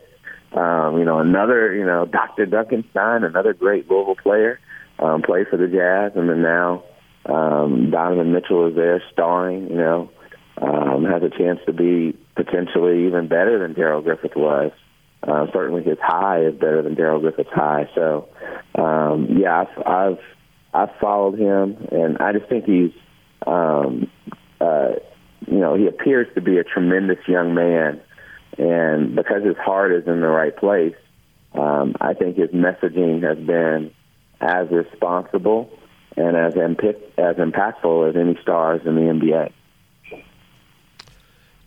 um, 0.52 0.99
you 0.99 1.05
know, 1.05 1.19
another, 1.19 1.75
you 1.75 1.85
know, 1.85 2.07
Dr. 2.07 2.47
Dunkenstein, 2.47 3.25
another 3.25 3.52
great 3.52 3.90
Louisville 3.90 4.17
player, 4.17 4.61
um, 4.99 5.23
played 5.23 5.49
for 5.49 5.57
the 5.57 5.69
Jazz, 5.69 6.12
and 6.17 6.28
then 6.28 6.43
now 6.43 6.85
um, 7.26 7.90
Donovan 7.90 8.33
Mitchell 8.33 8.69
is 8.69 8.75
there 8.75 9.02
starring, 9.12 9.69
you 9.69 9.76
know, 9.76 10.11
um, 10.61 11.05
has 11.05 11.23
a 11.23 11.31
chance 11.31 11.61
to 11.67 11.73
be 11.73 12.17
potentially 12.35 13.07
even 13.07 13.28
better 13.28 13.59
than 13.59 13.75
Darrell 13.75 14.02
Griffith 14.02 14.37
was. 14.37 14.73
Uh, 15.23 15.47
certainly 15.52 15.83
his 15.83 15.99
high 16.00 16.45
is 16.45 16.55
better 16.55 16.83
than 16.83 16.95
Darrell 16.95 17.21
Griffith's 17.21 17.50
high. 17.52 17.88
So, 17.95 18.28
um, 18.76 19.37
yeah, 19.38 19.64
I've, 19.64 19.87
I've, 19.87 20.19
I've 20.73 20.97
followed 21.00 21.38
him, 21.38 21.76
and 21.90 22.19
I 22.19 22.33
just 22.33 22.49
think 22.49 22.64
he's, 22.64 22.93
um, 23.47 24.11
uh, 24.61 24.93
you 25.47 25.59
know, 25.59 25.75
he 25.75 25.87
appears 25.87 26.28
to 26.35 26.40
be 26.40 26.59
a 26.59 26.64
tremendous 26.64 27.19
young 27.26 27.55
man 27.55 28.00
and 28.59 29.15
because 29.15 29.45
his 29.45 29.57
heart 29.57 29.93
is 29.93 30.07
in 30.07 30.21
the 30.21 30.29
right 30.29 30.57
place, 30.57 30.97
um, 31.55 31.95
I 32.00 32.15
think 32.15 32.37
his 32.37 32.50
messaging 32.50 33.23
has 33.23 33.38
been 33.38 33.93
as 34.41 34.69
responsible 34.71 35.71
and 36.17 36.37
as, 36.37 36.57
imp- 36.57 36.81
as 37.17 37.37
impactful 37.37 38.11
as 38.11 38.17
any 38.17 38.38
stars 38.43 38.83
in 38.85 38.95
the 38.95 39.03
NBA. 39.03 39.53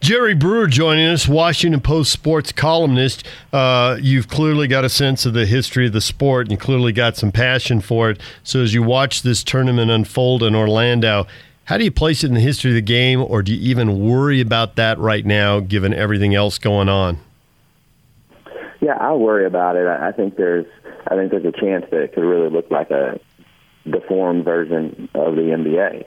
Jerry 0.02 0.34
Brewer 0.34 0.66
joining 0.66 1.06
us, 1.06 1.28
Washington 1.28 1.80
Post 1.80 2.12
sports 2.12 2.52
columnist. 2.52 3.24
Uh, 3.54 3.98
you've 4.02 4.28
clearly 4.28 4.68
got 4.68 4.84
a 4.84 4.90
sense 4.90 5.28
of 5.28 5.34
the 5.34 5.46
history 5.46 5.86
of 5.86 5.94
the 5.94 6.02
sport 6.02 6.50
and 6.50 6.60
clearly 6.60 6.92
got 6.92 7.18
some 7.18 7.32
passion 7.32 7.82
for 7.82 8.10
it. 8.10 8.20
So 8.44 8.62
as 8.64 8.74
you 8.74 8.82
watch 8.82 9.22
this 9.22 9.44
tournament 9.44 9.92
unfold 9.92 10.42
in 10.42 10.56
Orlando, 10.56 11.28
how 11.72 11.78
do 11.78 11.86
you 11.86 11.92
place 11.92 12.22
it 12.22 12.28
in 12.28 12.34
the 12.34 12.42
history 12.42 12.72
of 12.72 12.76
the 12.76 12.82
game, 12.82 13.22
or 13.22 13.42
do 13.42 13.56
you 13.56 13.70
even 13.70 14.06
worry 14.06 14.42
about 14.42 14.76
that 14.76 15.00
right 15.00 15.26
now, 15.26 15.62
given 15.62 15.94
everything 15.94 16.36
else 16.36 16.58
going 16.58 16.90
on? 16.90 17.18
Yeah, 18.82 18.98
I 19.00 19.14
worry 19.14 19.46
about 19.46 19.78
it. 19.78 19.88
I 19.88 20.12
think 20.12 20.36
there's, 20.36 20.66
I 21.08 21.16
think 21.16 21.32
there's 21.32 21.46
a 21.46 21.54
chance 21.54 21.86
that 21.92 22.02
it 22.02 22.14
could 22.14 22.26
really 22.26 22.50
look 22.50 22.70
like 22.70 22.92
a 22.92 23.22
deformed 23.90 24.44
version 24.44 25.08
of 25.14 25.38
the 25.38 25.44
NBA. 25.44 26.04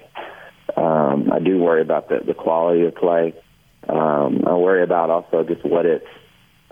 Um, 0.76 1.32
I 1.32 1.38
do 1.38 1.56
worry 1.56 1.80
about 1.80 2.10
the, 2.10 2.20
the 2.26 2.34
quality 2.34 2.84
of 2.84 2.94
play. 2.94 3.32
Um, 3.88 4.44
I 4.46 4.52
worry 4.56 4.82
about 4.82 5.08
also 5.08 5.44
just 5.44 5.64
what 5.64 5.86
it 5.86 6.06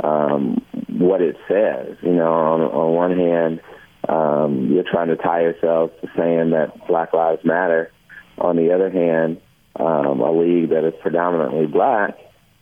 um, 0.04 0.62
what 0.88 1.22
it 1.22 1.38
says. 1.49 1.96
You 2.02 2.12
know, 2.12 2.30
on, 2.30 2.61
on 2.61 2.94
one 2.94 3.16
hand, 3.16 3.62
um, 4.06 4.70
you're 4.70 4.84
trying 4.84 5.08
to 5.08 5.16
tie 5.16 5.40
yourself 5.40 5.92
to 6.02 6.11
saying 6.14 6.50
that 6.50 6.87
Black 6.87 7.14
Lives 7.14 7.42
Matter. 7.42 7.90
On 8.42 8.56
the 8.56 8.72
other 8.75 8.90
hand, 8.90 9.40
um, 9.76 10.20
a 10.20 10.32
league 10.32 10.70
that 10.70 10.84
is 10.84 10.94
predominantly 11.00 11.66
black, 11.66 12.18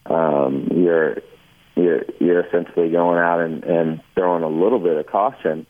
um, 0.06 0.68
you're 0.74 1.16
you're 1.74 2.02
you're 2.20 2.40
essentially 2.40 2.90
going 2.90 3.18
out 3.18 3.40
and, 3.40 3.64
and 3.64 4.02
throwing 4.14 4.42
a 4.42 4.48
little 4.48 4.78
bit 4.78 4.96
of 4.96 5.06
caution 5.06 5.66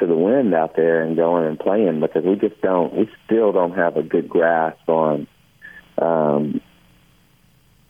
to 0.00 0.06
the 0.06 0.16
wind 0.16 0.54
out 0.54 0.74
there 0.74 1.02
and 1.02 1.16
going 1.16 1.46
and 1.46 1.58
playing 1.58 2.00
because 2.00 2.24
we 2.24 2.34
just 2.34 2.60
don't 2.62 2.94
we 2.94 3.08
still 3.24 3.52
don't 3.52 3.76
have 3.76 3.96
a 3.96 4.02
good 4.02 4.28
grasp 4.28 4.88
on 4.88 5.26
um, 5.98 6.60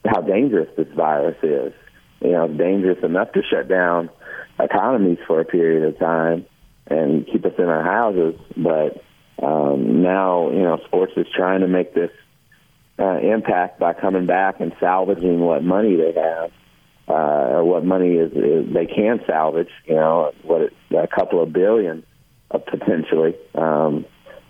how 0.05 0.21
dangerous 0.21 0.69
this 0.77 0.89
virus 0.95 1.39
is. 1.43 1.73
You 2.21 2.33
know, 2.33 2.49
dangerous 2.49 3.03
enough 3.03 3.33
to 3.33 3.43
shut 3.43 3.69
down 3.69 4.11
economies 4.61 5.19
for 5.27 5.41
a 5.41 5.45
period 5.45 5.85
of 5.85 5.99
time 5.99 6.47
and 6.87 7.27
keep 7.27 7.45
us 7.45 7.55
in 7.59 7.65
our 7.65 7.83
houses. 7.83 8.39
But 8.57 9.03
um, 9.75 10.03
now, 10.03 10.51
you 10.51 10.63
know, 10.63 10.79
sports 10.87 11.13
is 11.17 11.27
trying 11.35 11.61
to 11.61 11.69
make 11.69 11.95
this 11.95 12.11
uh, 12.99 13.19
impact 13.19 13.79
by 13.79 13.93
coming 13.93 14.27
back 14.27 14.61
and 14.61 14.73
salvaging 14.81 15.41
what 15.41 15.63
money 15.63 15.97
they 15.97 16.13
have, 16.13 16.51
uh, 17.09 17.13
or 17.57 17.65
what 17.65 17.85
money 17.85 18.15
is, 18.15 18.33
is 18.33 18.73
they 18.73 18.87
can 18.87 19.21
salvage. 19.27 19.71
You 19.87 19.97
know, 19.97 20.33
what 20.43 20.63
it, 20.63 20.73
a 20.97 21.09
couple 21.09 21.43
of 21.43 21.53
billion 21.53 22.05
uh, 22.51 22.59
potentially. 22.59 23.35
Um, 23.55 24.07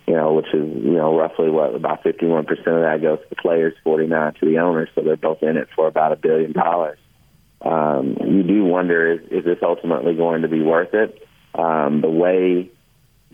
you 0.07 0.15
know, 0.15 0.35
which 0.35 0.49
is, 0.53 0.85
you 0.85 0.93
know, 0.93 1.17
roughly 1.17 1.49
what 1.49 1.75
about 1.75 2.05
51% 2.05 2.41
of 2.51 2.65
that 2.65 2.99
goes 3.01 3.21
to 3.21 3.25
the 3.31 3.37
players, 3.37 3.73
49 3.85 4.35
to 4.35 4.47
the 4.47 4.59
owners. 4.59 4.91
So 4.95 5.01
they're 5.01 5.17
both 5.17 5.43
in 5.43 5.57
it 5.57 5.69
for 5.75 5.87
about 5.87 6.13
a 6.13 6.17
billion 6.17 6.53
dollars. 6.53 6.99
Um, 7.63 8.19
you 8.21 8.43
do 8.43 8.65
wonder, 8.65 9.13
is, 9.13 9.21
is 9.31 9.45
this 9.47 9.59
ultimately 9.63 10.15
going 10.15 10.43
to 10.43 10.49
be 10.49 10.61
worth 10.61 10.93
it? 10.93 11.27
Um, 11.55 12.03
the 12.03 12.11
way 12.11 12.71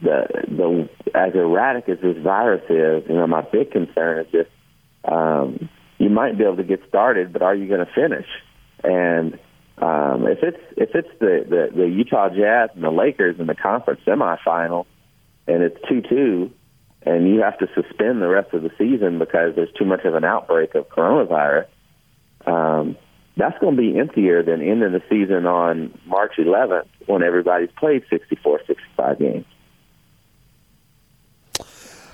the, 0.02 0.26
the, 0.48 0.88
as 1.14 1.34
erratic 1.34 1.88
as 1.88 1.98
this 2.00 2.16
virus 2.22 2.62
is, 2.68 3.08
you 3.08 3.16
know, 3.16 3.26
my 3.26 3.42
big 3.42 3.70
concern 3.70 4.20
is 4.20 4.32
just, 4.32 4.50
um, 5.04 5.68
you 5.98 6.08
might 6.08 6.38
be 6.38 6.44
able 6.44 6.56
to 6.56 6.64
get 6.64 6.80
started, 6.88 7.32
but 7.32 7.42
are 7.42 7.54
you 7.54 7.68
going 7.68 7.84
to 7.84 7.92
finish? 7.92 8.26
And, 8.82 9.38
um, 9.78 10.26
if 10.26 10.38
it's, 10.42 10.60
if 10.76 10.90
it's 10.94 11.08
the, 11.20 11.44
the, 11.48 11.76
the 11.76 11.88
Utah 11.88 12.28
Jazz 12.28 12.70
and 12.74 12.84
the 12.84 12.90
Lakers 12.90 13.38
in 13.38 13.46
the 13.46 13.54
conference 13.54 14.00
semifinal, 14.06 14.86
and 15.46 15.62
it's 15.62 15.78
two 15.88 16.02
two, 16.02 16.50
and 17.02 17.26
you 17.28 17.40
have 17.40 17.58
to 17.58 17.66
suspend 17.74 18.20
the 18.20 18.28
rest 18.28 18.52
of 18.52 18.62
the 18.62 18.70
season 18.78 19.18
because 19.18 19.54
there's 19.56 19.72
too 19.78 19.86
much 19.86 20.04
of 20.04 20.14
an 20.14 20.24
outbreak 20.24 20.74
of 20.74 20.88
coronavirus, 20.88 21.66
um, 22.46 22.96
that's 23.36 23.58
going 23.58 23.76
to 23.76 23.80
be 23.80 23.98
emptier 23.98 24.42
than 24.42 24.60
ending 24.60 24.92
the 24.92 25.02
season 25.08 25.46
on 25.46 25.98
March 26.04 26.32
11th 26.38 26.86
when 27.06 27.22
everybody's 27.22 27.70
played 27.78 28.02
64, 28.10 28.60
65 28.66 29.18
games. 29.18 29.46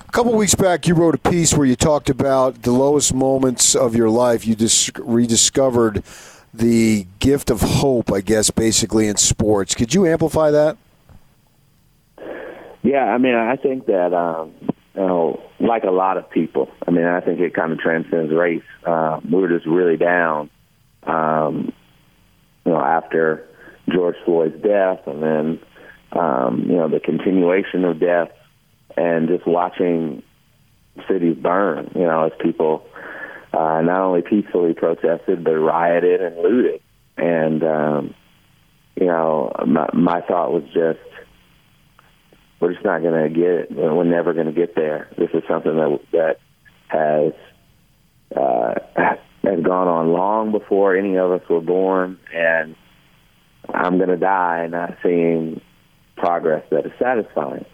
A 0.08 0.12
couple 0.12 0.32
weeks 0.34 0.54
back, 0.54 0.86
you 0.86 0.94
wrote 0.94 1.14
a 1.14 1.30
piece 1.30 1.52
where 1.54 1.66
you 1.66 1.76
talked 1.76 2.08
about 2.08 2.62
the 2.62 2.70
lowest 2.70 3.12
moments 3.12 3.74
of 3.74 3.94
your 3.94 4.08
life. 4.08 4.46
You 4.46 4.54
dis- 4.54 4.90
rediscovered 4.96 6.02
the 6.54 7.06
gift 7.18 7.50
of 7.50 7.60
hope, 7.60 8.12
I 8.12 8.20
guess, 8.20 8.50
basically 8.50 9.08
in 9.08 9.16
sports. 9.16 9.74
Could 9.74 9.92
you 9.92 10.06
amplify 10.06 10.50
that? 10.52 10.78
Yeah, 12.82 13.04
I 13.04 13.18
mean, 13.18 13.34
I 13.34 13.56
think 13.56 13.86
that 13.86 14.14
um, 14.14 14.54
you 14.94 15.02
know, 15.02 15.42
like 15.58 15.82
a 15.82 15.90
lot 15.90 16.16
of 16.16 16.30
people. 16.30 16.70
I 16.86 16.92
mean, 16.92 17.04
I 17.04 17.20
think 17.20 17.40
it 17.40 17.52
kind 17.52 17.72
of 17.72 17.80
transcends 17.80 18.32
race. 18.32 18.62
Uh, 18.84 19.20
we 19.30 19.40
were 19.40 19.48
just 19.48 19.66
really 19.66 19.96
down, 19.96 20.48
um, 21.02 21.72
you 22.64 22.72
know, 22.72 22.80
after 22.80 23.44
George 23.92 24.16
Floyd's 24.24 24.62
death, 24.62 25.00
and 25.06 25.22
then 25.22 25.60
um, 26.12 26.64
you 26.68 26.76
know 26.76 26.88
the 26.88 27.00
continuation 27.00 27.84
of 27.84 27.98
death, 27.98 28.30
and 28.96 29.28
just 29.28 29.46
watching 29.46 30.22
cities 31.08 31.36
burn. 31.36 31.92
You 31.94 32.04
know, 32.04 32.26
as 32.26 32.32
people 32.40 32.86
uh, 33.52 33.80
not 33.82 34.00
only 34.00 34.22
peacefully 34.22 34.74
protested 34.74 35.44
but 35.44 35.52
rioted 35.52 36.20
and 36.20 36.36
looted, 36.38 36.80
and 37.16 37.62
um, 37.62 38.14
you 38.96 39.06
know, 39.06 39.52
my, 39.66 39.88
my 39.92 40.20
thought 40.22 40.52
was 40.52 40.64
just 40.72 40.98
we're 42.60 42.72
just 42.72 42.84
not 42.84 43.02
going 43.02 43.22
to 43.22 43.28
get 43.28 43.48
it. 43.48 43.70
We're 43.70 44.04
never 44.04 44.32
going 44.32 44.46
to 44.46 44.52
get 44.52 44.74
there. 44.74 45.08
This 45.18 45.30
is 45.34 45.42
something 45.48 45.76
that 45.76 46.00
that 46.12 46.38
has 46.88 47.32
uh, 48.34 48.74
has 49.44 49.60
gone 49.62 49.88
on 49.88 50.12
long 50.12 50.52
before 50.52 50.96
any 50.96 51.16
of 51.16 51.30
us 51.30 51.42
were 51.48 51.60
born, 51.60 52.18
and 52.34 52.74
I'm 53.72 53.98
going 53.98 54.08
to 54.08 54.16
die 54.16 54.66
not 54.68 54.96
seeing 55.02 55.60
progress 56.16 56.64
that 56.70 56.86
is 56.86 56.92
satisfying. 56.98 57.66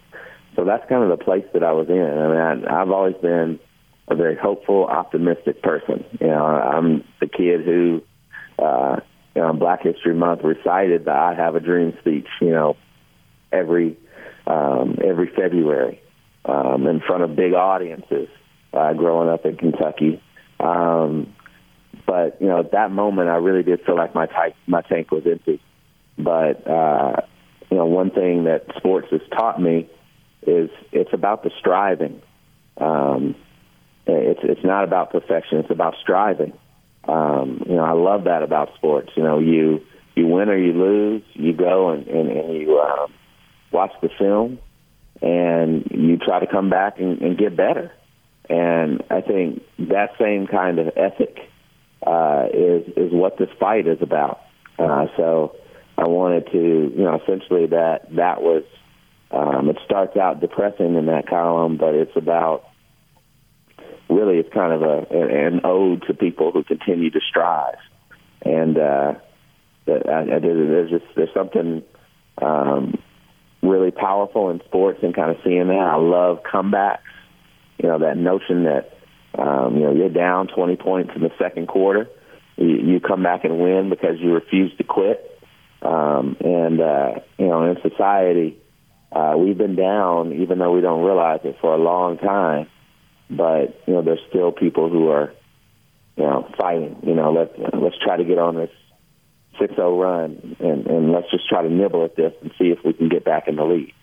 So 0.55 0.65
that's 0.65 0.87
kind 0.87 1.03
of 1.03 1.17
the 1.17 1.23
place 1.23 1.45
that 1.53 1.63
I 1.63 1.71
was 1.71 1.87
in. 1.89 2.01
I 2.01 2.27
mean, 2.27 2.65
I, 2.67 2.81
I've 2.81 2.91
always 2.91 3.15
been 3.21 3.59
a 4.07 4.15
very 4.15 4.35
hopeful, 4.35 4.85
optimistic 4.85 5.61
person. 5.61 6.05
You 6.19 6.27
know, 6.27 6.45
I'm 6.45 7.03
the 7.19 7.27
kid 7.27 7.65
who, 7.65 8.01
uh, 8.59 8.97
you 9.35 9.41
know, 9.41 9.53
Black 9.53 9.83
History 9.83 10.13
Month 10.13 10.41
recited 10.43 11.05
the 11.05 11.11
"I 11.11 11.33
Have 11.33 11.55
a 11.55 11.59
Dream" 11.59 11.93
speech. 12.01 12.27
You 12.41 12.51
know, 12.51 12.77
every 13.51 13.97
um, 14.45 14.97
every 15.03 15.31
February 15.35 16.01
um, 16.45 16.87
in 16.87 16.99
front 16.99 17.23
of 17.23 17.35
big 17.35 17.53
audiences 17.53 18.27
uh, 18.73 18.93
growing 18.93 19.29
up 19.29 19.45
in 19.45 19.57
Kentucky. 19.57 20.21
Um, 20.59 21.33
but 22.05 22.41
you 22.41 22.47
know, 22.47 22.59
at 22.59 22.71
that 22.71 22.91
moment, 22.91 23.29
I 23.29 23.35
really 23.35 23.63
did 23.63 23.83
feel 23.85 23.95
like 23.95 24.13
my 24.13 24.27
tank 24.27 24.55
my 24.67 24.81
tank 24.81 25.11
was 25.11 25.23
empty. 25.25 25.61
But 26.17 26.67
uh, 26.67 27.21
you 27.71 27.77
know, 27.77 27.85
one 27.85 28.11
thing 28.11 28.43
that 28.43 28.65
sports 28.77 29.07
has 29.11 29.21
taught 29.31 29.61
me 29.61 29.89
is 30.47 30.69
it's 30.91 31.13
about 31.13 31.43
the 31.43 31.51
striving. 31.59 32.21
Um, 32.77 33.35
it's 34.05 34.41
it's 34.43 34.63
not 34.63 34.83
about 34.83 35.11
perfection; 35.11 35.59
it's 35.59 35.71
about 35.71 35.95
striving. 36.01 36.53
Um, 37.05 37.63
you 37.67 37.75
know, 37.75 37.83
I 37.83 37.91
love 37.91 38.25
that 38.25 38.43
about 38.43 38.73
sports. 38.75 39.11
You 39.15 39.23
know, 39.23 39.39
you 39.39 39.81
you 40.15 40.27
win 40.27 40.49
or 40.49 40.57
you 40.57 40.73
lose, 40.73 41.23
you 41.33 41.53
go 41.53 41.89
and 41.89 42.07
and, 42.07 42.29
and 42.29 42.53
you 42.55 42.79
um, 42.79 43.13
watch 43.71 43.91
the 44.01 44.09
film, 44.17 44.59
and 45.21 45.87
you 45.91 46.17
try 46.17 46.39
to 46.39 46.47
come 46.47 46.69
back 46.69 46.99
and, 46.99 47.21
and 47.21 47.37
get 47.37 47.55
better. 47.55 47.91
And 48.49 49.03
I 49.09 49.21
think 49.21 49.63
that 49.79 50.11
same 50.19 50.47
kind 50.47 50.79
of 50.79 50.87
ethic 50.97 51.37
uh, 52.05 52.47
is 52.53 52.87
is 52.97 53.13
what 53.13 53.37
this 53.37 53.49
fight 53.59 53.87
is 53.87 54.01
about. 54.01 54.41
Uh, 54.77 55.07
so 55.15 55.55
I 55.97 56.07
wanted 56.07 56.51
to, 56.51 56.57
you 56.57 57.03
know, 57.03 57.19
essentially 57.21 57.67
that 57.67 58.15
that 58.15 58.41
was. 58.41 58.63
Um, 59.33 59.69
it 59.69 59.77
starts 59.83 60.15
out 60.15 60.41
depressing 60.41 60.95
in 60.95 61.07
that 61.07 61.27
column, 61.27 61.77
but 61.77 61.95
it's 61.95 62.15
about 62.15 62.65
really 64.09 64.37
it's 64.37 64.53
kind 64.53 64.73
of 64.73 64.81
a 64.83 65.07
an 65.11 65.61
ode 65.63 66.03
to 66.07 66.13
people 66.13 66.51
who 66.51 66.63
continue 66.63 67.09
to 67.09 67.19
strive. 67.27 67.79
And 68.43 68.77
uh, 68.77 69.13
I, 69.87 69.91
I, 69.91 70.39
there's 70.39 70.91
just 70.91 71.05
there's 71.15 71.33
something 71.33 71.83
um, 72.41 72.97
really 73.63 73.91
powerful 73.91 74.49
in 74.49 74.61
sports 74.65 74.99
and 75.01 75.15
kind 75.15 75.31
of 75.31 75.37
seeing 75.43 75.67
that. 75.67 75.73
I 75.73 75.95
love 75.95 76.39
comebacks. 76.43 76.99
You 77.81 77.89
know, 77.89 77.99
that 77.99 78.17
notion 78.17 78.65
that, 78.65 78.97
um, 79.37 79.75
you 79.75 79.83
know, 79.83 79.93
you're 79.93 80.09
down 80.09 80.47
20 80.47 80.75
points 80.77 81.11
in 81.15 81.21
the 81.21 81.31
second 81.39 81.67
quarter. 81.67 82.07
You, 82.55 82.67
you 82.67 82.99
come 82.99 83.23
back 83.23 83.43
and 83.45 83.59
win 83.59 83.89
because 83.89 84.19
you 84.19 84.33
refuse 84.33 84.75
to 84.77 84.83
quit. 84.83 85.29
Um, 85.81 86.37
and, 86.39 86.79
uh, 86.79 87.19
you 87.37 87.47
know, 87.47 87.69
in 87.69 87.77
society, 87.81 88.57
uh, 89.13 89.35
we've 89.37 89.57
been 89.57 89.75
down, 89.75 90.33
even 90.33 90.59
though 90.59 90.71
we 90.71 90.81
don't 90.81 91.03
realize 91.03 91.41
it, 91.43 91.57
for 91.61 91.73
a 91.73 91.77
long 91.77 92.17
time. 92.17 92.67
But, 93.29 93.81
you 93.87 93.93
know, 93.93 94.01
there's 94.01 94.21
still 94.29 94.51
people 94.51 94.89
who 94.89 95.09
are, 95.09 95.33
you 96.15 96.23
know, 96.23 96.49
fighting. 96.57 96.97
You 97.03 97.13
know, 97.13 97.31
let's, 97.31 97.53
let's 97.73 97.97
try 98.03 98.17
to 98.17 98.23
get 98.23 98.37
on 98.37 98.55
this 98.55 98.69
6-0 99.59 100.01
run, 100.01 100.55
and, 100.59 100.87
and 100.87 101.11
let's 101.11 101.29
just 101.29 101.47
try 101.47 101.61
to 101.61 101.69
nibble 101.69 102.05
at 102.05 102.15
this 102.15 102.33
and 102.41 102.51
see 102.57 102.69
if 102.69 102.79
we 102.83 102.93
can 102.93 103.09
get 103.09 103.23
back 103.23 103.47
in 103.47 103.55
the 103.55 103.63
lead. 103.63 103.93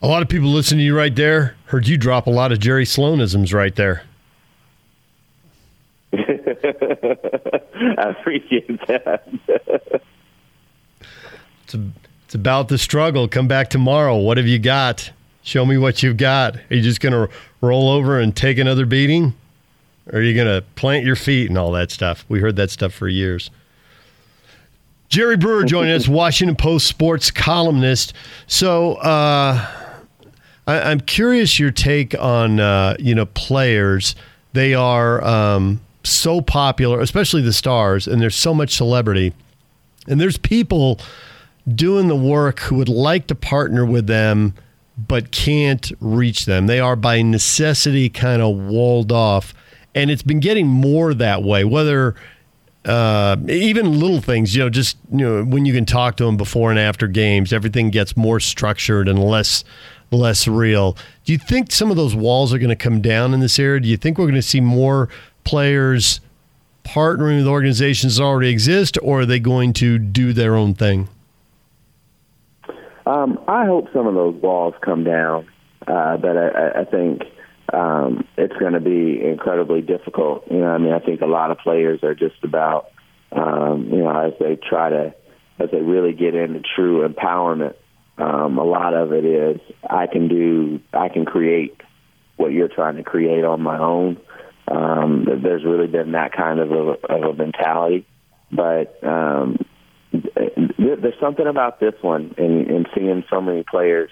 A 0.00 0.06
lot 0.06 0.22
of 0.22 0.28
people 0.28 0.48
listening 0.48 0.78
to 0.78 0.84
you 0.84 0.96
right 0.96 1.14
there 1.14 1.56
heard 1.66 1.88
you 1.88 1.98
drop 1.98 2.28
a 2.28 2.30
lot 2.30 2.52
of 2.52 2.60
Jerry 2.60 2.84
Sloanisms 2.84 3.52
right 3.52 3.74
there. 3.74 4.04
I 6.12 8.14
appreciate 8.16 8.78
that. 8.86 10.02
it's, 11.68 11.74
a, 11.74 11.92
it's 12.24 12.34
about 12.34 12.68
the 12.68 12.78
struggle. 12.78 13.28
Come 13.28 13.46
back 13.46 13.68
tomorrow. 13.68 14.16
What 14.16 14.38
have 14.38 14.46
you 14.46 14.58
got? 14.58 15.10
Show 15.42 15.66
me 15.66 15.76
what 15.76 16.02
you've 16.02 16.16
got. 16.16 16.56
Are 16.56 16.74
you 16.74 16.80
just 16.80 17.00
going 17.00 17.12
to 17.12 17.28
roll 17.60 17.90
over 17.90 18.18
and 18.18 18.34
take 18.34 18.56
another 18.56 18.86
beating? 18.86 19.34
Or 20.10 20.18
are 20.18 20.22
you 20.22 20.34
going 20.34 20.46
to 20.46 20.66
plant 20.76 21.04
your 21.04 21.16
feet 21.16 21.50
and 21.50 21.58
all 21.58 21.72
that 21.72 21.90
stuff? 21.90 22.24
We 22.26 22.40
heard 22.40 22.56
that 22.56 22.70
stuff 22.70 22.94
for 22.94 23.06
years. 23.06 23.50
Jerry 25.10 25.36
Brewer 25.36 25.64
joining 25.64 25.92
us, 25.92 26.08
Washington 26.08 26.56
Post 26.56 26.86
sports 26.86 27.30
columnist. 27.30 28.14
So 28.46 28.94
uh, 28.94 29.66
I, 30.66 30.90
am 30.90 31.00
curious 31.00 31.58
your 31.58 31.70
take 31.70 32.18
on 32.18 32.60
uh, 32.60 32.96
you 32.98 33.14
know 33.14 33.26
players. 33.26 34.14
They 34.54 34.74
are 34.74 35.22
um, 35.22 35.80
so 36.02 36.40
popular, 36.40 37.00
especially 37.00 37.42
the 37.42 37.52
stars, 37.52 38.06
and 38.06 38.20
there's 38.20 38.36
so 38.36 38.54
much 38.54 38.74
celebrity, 38.74 39.32
and 40.06 40.20
there's 40.20 40.36
people 40.36 40.98
doing 41.74 42.08
the 42.08 42.16
work 42.16 42.60
who 42.60 42.76
would 42.76 42.88
like 42.88 43.26
to 43.28 43.34
partner 43.34 43.84
with 43.84 44.06
them 44.06 44.54
but 45.06 45.30
can't 45.30 45.92
reach 46.00 46.44
them. 46.44 46.66
They 46.66 46.80
are 46.80 46.96
by 46.96 47.22
necessity 47.22 48.08
kind 48.08 48.42
of 48.42 48.56
walled 48.56 49.12
off, 49.12 49.54
and 49.94 50.10
it's 50.10 50.22
been 50.22 50.40
getting 50.40 50.66
more 50.66 51.14
that 51.14 51.42
way. 51.44 51.64
Whether 51.64 52.16
uh, 52.84 53.36
even 53.48 54.00
little 54.00 54.20
things, 54.20 54.56
you 54.56 54.62
know, 54.62 54.70
just 54.70 54.96
you 55.12 55.18
know, 55.18 55.44
when 55.44 55.66
you 55.66 55.72
can 55.72 55.84
talk 55.84 56.16
to 56.16 56.24
them 56.24 56.36
before 56.36 56.70
and 56.70 56.80
after 56.80 57.06
games, 57.06 57.52
everything 57.52 57.90
gets 57.90 58.16
more 58.16 58.40
structured 58.40 59.08
and 59.08 59.22
less 59.22 59.62
less 60.10 60.48
real. 60.48 60.96
Do 61.24 61.32
you 61.32 61.38
think 61.38 61.70
some 61.70 61.90
of 61.90 61.96
those 61.96 62.14
walls 62.14 62.52
are 62.52 62.58
going 62.58 62.70
to 62.70 62.76
come 62.76 63.00
down 63.00 63.34
in 63.34 63.40
this 63.40 63.58
area? 63.58 63.80
Do 63.80 63.88
you 63.88 63.96
think 63.96 64.18
we're 64.18 64.24
going 64.24 64.34
to 64.34 64.42
see 64.42 64.60
more 64.60 65.08
players 65.44 66.20
partnering 66.82 67.38
with 67.38 67.46
organizations 67.46 68.16
that 68.16 68.24
already 68.24 68.48
exist, 68.48 68.98
or 69.02 69.20
are 69.20 69.26
they 69.26 69.38
going 69.38 69.74
to 69.74 69.98
do 69.98 70.32
their 70.32 70.56
own 70.56 70.74
thing? 70.74 71.08
Um, 73.08 73.42
I 73.48 73.64
hope 73.64 73.86
some 73.94 74.06
of 74.06 74.12
those 74.12 74.34
walls 74.34 74.74
come 74.84 75.02
down, 75.02 75.46
uh, 75.86 76.18
but 76.18 76.36
I, 76.36 76.80
I 76.80 76.84
think 76.84 77.22
um, 77.72 78.28
it's 78.36 78.56
going 78.58 78.74
to 78.74 78.80
be 78.80 79.18
incredibly 79.24 79.80
difficult. 79.80 80.44
You 80.50 80.58
know, 80.58 80.66
I 80.66 80.76
mean, 80.76 80.92
I 80.92 80.98
think 80.98 81.22
a 81.22 81.26
lot 81.26 81.50
of 81.50 81.56
players 81.56 82.00
are 82.02 82.14
just 82.14 82.44
about, 82.44 82.90
um, 83.32 83.88
you 83.90 84.04
know, 84.04 84.10
as 84.10 84.34
they 84.38 84.56
try 84.56 84.90
to, 84.90 85.14
as 85.58 85.70
they 85.70 85.80
really 85.80 86.12
get 86.12 86.34
into 86.34 86.60
true 86.76 87.08
empowerment. 87.08 87.76
Um, 88.18 88.58
a 88.58 88.64
lot 88.64 88.92
of 88.92 89.14
it 89.14 89.24
is 89.24 89.58
I 89.88 90.06
can 90.06 90.28
do, 90.28 90.80
I 90.92 91.08
can 91.08 91.24
create 91.24 91.80
what 92.36 92.52
you're 92.52 92.68
trying 92.68 92.96
to 92.96 93.04
create 93.04 93.42
on 93.42 93.62
my 93.62 93.78
own. 93.78 94.20
Um, 94.70 95.26
there's 95.42 95.64
really 95.64 95.86
been 95.86 96.12
that 96.12 96.32
kind 96.36 96.60
of 96.60 96.72
a, 96.72 96.76
of 97.08 97.22
a 97.22 97.32
mentality, 97.32 98.06
but 98.52 99.02
um, 99.02 99.64
there's 100.78 101.20
something 101.20 101.46
about 101.46 101.80
this 101.80 101.94
one, 102.00 102.34
and, 102.36 102.66
and 102.66 102.88
seeing 102.94 103.24
so 103.30 103.40
many 103.40 103.62
players 103.62 104.10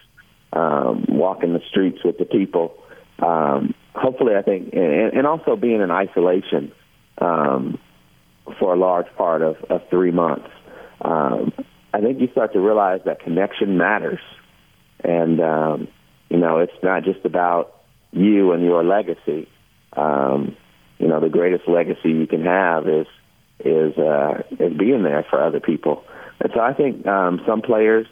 um, 0.52 1.04
walking 1.08 1.52
the 1.52 1.62
streets 1.70 1.98
with 2.04 2.18
the 2.18 2.24
people 2.24 2.76
um, 3.18 3.74
hopefully, 3.94 4.34
I 4.36 4.42
think, 4.42 4.72
and, 4.74 5.12
and 5.14 5.26
also 5.26 5.56
being 5.56 5.80
in 5.80 5.90
isolation 5.90 6.72
um, 7.18 7.78
for 8.58 8.74
a 8.74 8.78
large 8.78 9.06
part 9.16 9.42
of, 9.42 9.56
of 9.70 9.82
three 9.88 10.10
months, 10.10 10.48
um, 11.00 11.52
I 11.92 12.00
think 12.00 12.20
you 12.20 12.28
start 12.30 12.52
to 12.52 12.60
realize 12.60 13.00
that 13.06 13.20
connection 13.20 13.78
matters. 13.78 14.20
And, 15.02 15.40
um, 15.40 15.88
you 16.28 16.36
know, 16.36 16.58
it's 16.58 16.72
not 16.82 17.04
just 17.04 17.24
about 17.24 17.74
you 18.12 18.52
and 18.52 18.62
your 18.62 18.84
legacy. 18.84 19.48
Um, 19.94 20.56
you 20.98 21.08
know, 21.08 21.20
the 21.20 21.28
greatest 21.28 21.68
legacy 21.68 22.10
you 22.10 22.26
can 22.26 22.44
have 22.44 22.88
is 22.88 23.06
is 23.60 23.96
uh, 23.96 24.42
is 24.50 24.76
being 24.76 25.02
there 25.02 25.24
for 25.30 25.42
other 25.42 25.60
people. 25.60 26.04
And 26.40 26.52
so 26.54 26.60
I 26.60 26.74
think 26.74 27.06
um, 27.06 27.40
some 27.46 27.62
players, 27.62 28.06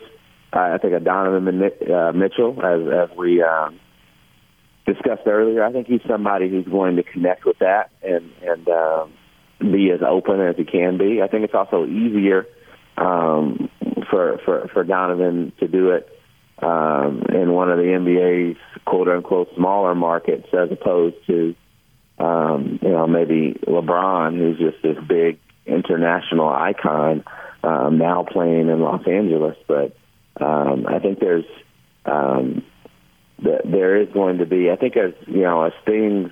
I 0.53 0.79
think 0.79 0.95
of 0.95 1.05
Donovan 1.05 1.63
uh, 1.63 2.13
Mitchell, 2.13 2.59
as 2.65 3.11
as 3.11 3.17
we 3.17 3.43
um, 3.43 3.81
discussed 4.87 5.27
earlier, 5.27 5.65
I 5.65 5.73
think 5.73 5.87
he's 5.87 6.01
somebody 6.09 6.49
who's 6.49 6.67
going 6.67 6.97
to 6.97 7.03
connect 7.03 7.45
with 7.45 7.59
that 7.59 7.91
and 8.03 8.31
and 8.43 8.69
um, 8.69 9.13
be 9.61 9.91
as 9.91 10.01
open 10.07 10.41
as 10.41 10.57
he 10.57 10.65
can 10.65 10.99
be. 10.99 11.23
I 11.23 11.29
think 11.29 11.45
it's 11.45 11.55
also 11.55 11.87
easier 11.87 12.47
um, 12.97 13.69
for 14.11 14.39
for 14.45 14.69
for 14.73 14.85
Donovan 14.85 15.53
to 15.61 15.69
do 15.69 15.91
it 15.91 16.09
um, 16.63 17.25
in 17.33 17.53
one 17.53 17.71
of 17.71 17.79
the 17.79 17.85
NBA's 17.85 18.59
quote 18.85 19.09
unquote 19.09 19.49
smaller 19.57 19.95
markets 19.95 20.47
as 20.53 20.71
opposed 20.71 21.17
to 21.27 21.55
um, 22.19 22.79
you 22.81 22.91
know 22.91 23.07
maybe 23.07 23.59
LeBron, 23.67 24.39
who's 24.39 24.59
just 24.59 24.83
this 24.83 24.97
big 25.07 25.39
international 25.67 26.49
icon 26.49 27.25
um, 27.65 27.99
now 27.99 28.25
playing 28.25 28.69
in 28.69 28.81
Los 28.81 29.07
Angeles. 29.07 29.57
But 29.67 29.97
um, 30.41 30.87
I 30.87 30.99
think 30.99 31.19
there's 31.19 31.47
um, 32.05 32.63
there 33.39 34.01
is 34.01 34.09
going 34.13 34.39
to 34.39 34.47
be. 34.47 34.71
I 34.71 34.77
think 34.77 34.97
as 34.97 35.13
you 35.27 35.43
know, 35.43 35.65
as 35.65 35.73
things, 35.85 36.31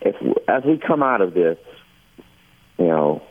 if 0.00 0.16
as 0.48 0.64
we 0.64 0.78
come 0.78 1.02
out 1.02 1.20
of 1.20 1.34
this, 1.34 1.58
you 2.78 2.86
know, 2.86 3.22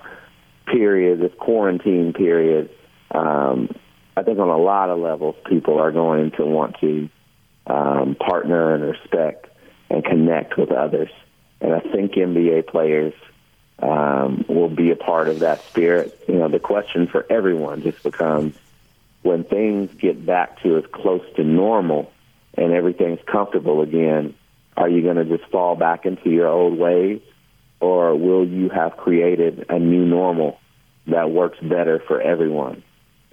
period, 0.66 1.20
this 1.20 1.38
quarantine 1.40 2.14
period, 2.14 2.70
um, 3.12 3.70
I 4.16 4.24
think 4.24 4.40
on 4.40 4.50
a 4.50 4.58
lot 4.58 4.90
of 4.90 5.00
levels, 5.00 5.36
people 5.50 5.80
are 5.80 5.92
going 5.92 6.32
to 6.38 6.46
want 6.46 6.78
to 6.82 7.10
um, 7.68 8.16
partner 8.16 8.74
and 8.74 8.84
respect 8.84 9.48
and 9.90 10.04
connect 10.04 10.58
with 10.58 10.72
others. 10.72 11.10
And 11.62 11.74
I 11.74 11.80
think 11.80 12.14
NBA 12.14 12.68
players 12.68 13.14
um, 13.84 14.46
will 14.48 14.70
be 14.70 14.92
a 14.92 14.96
part 14.96 15.28
of 15.28 15.40
that 15.40 15.62
spirit. 15.66 16.18
You 16.28 16.36
know, 16.36 16.48
the 16.48 16.60
question 16.60 17.08
for 17.08 17.26
everyone 17.30 17.84
just 17.84 18.02
becomes 18.02 18.56
when 19.24 19.44
things 19.44 19.94
get 20.00 20.26
back 20.26 20.62
to 20.64 20.78
as 20.78 20.86
close 20.92 21.24
to 21.36 21.44
normal 21.44 22.12
and 22.54 22.72
everything's 22.72 23.20
comfortable 23.26 23.82
again, 23.82 24.36
are 24.78 24.88
you 24.88 25.02
going 25.02 25.18
to 25.18 25.26
just 25.26 25.50
fall 25.52 25.76
back 25.76 26.06
into 26.06 26.30
your 26.30 26.48
old 26.48 26.78
ways? 26.78 27.22
Or 27.82 28.16
will 28.16 28.48
you 28.48 28.70
have 28.70 28.96
created 28.96 29.66
a 29.68 29.80
new 29.80 30.06
normal 30.06 30.60
that 31.08 31.30
works 31.30 31.60
better 31.62 32.02
for 32.08 32.22
everyone? 32.22 32.84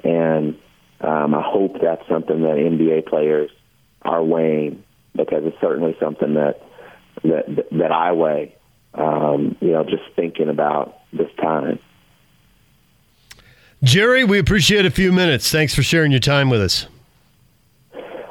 And 0.03 0.59
um, 1.01 1.35
I 1.35 1.43
hope 1.43 1.81
that's 1.81 2.07
something 2.09 2.43
that 2.43 2.57
NBA 2.57 3.07
players 3.07 3.51
are 4.03 4.23
weighing 4.23 4.83
because 5.15 5.45
it's 5.45 5.61
certainly 5.61 5.97
something 6.01 6.35
that 6.35 6.63
that 7.23 7.67
that 7.71 7.93
I 7.93 8.13
weigh. 8.13 8.57
Um, 8.95 9.57
you 9.61 9.73
know, 9.73 9.85
just 9.85 10.03
thinking 10.17 10.49
about 10.49 10.99
this 11.13 11.31
time. 11.41 11.79
Jerry, 13.83 14.25
we 14.25 14.39
appreciate 14.39 14.85
a 14.85 14.91
few 14.91 15.13
minutes. 15.13 15.51
Thanks 15.51 15.75
for 15.75 15.83
sharing 15.83 16.11
your 16.11 16.21
time 16.21 16.51
with 16.51 16.61
us. 16.61 16.87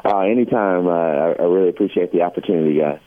Uh, 0.05 0.19
anytime. 0.19 0.87
Uh, 0.87 0.91
I, 0.91 1.31
I 1.39 1.43
really 1.43 1.69
appreciate 1.69 2.11
the 2.11 2.21
opportunity, 2.21 2.79
guys. 2.79 2.99